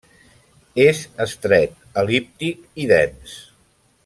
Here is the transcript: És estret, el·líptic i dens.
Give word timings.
És 0.85 1.01
estret, 1.27 1.77
el·líptic 2.03 2.67
i 2.85 2.89
dens. 2.97 3.37